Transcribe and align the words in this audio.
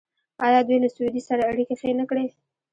آیا 0.45 0.59
دوی 0.67 0.77
له 0.83 0.89
سعودي 0.95 1.21
سره 1.29 1.47
اړیکې 1.51 1.75
ښې 1.79 1.91
نه 1.99 2.05
کړې؟ 2.09 2.25